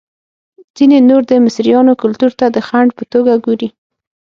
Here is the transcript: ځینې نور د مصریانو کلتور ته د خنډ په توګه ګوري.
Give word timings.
ځینې 0.75 0.97
نور 1.09 1.21
د 1.27 1.31
مصریانو 1.45 1.93
کلتور 2.01 2.31
ته 2.39 2.45
د 2.55 2.57
خنډ 2.67 2.89
په 2.97 3.03
توګه 3.11 3.33
ګوري. 3.45 3.69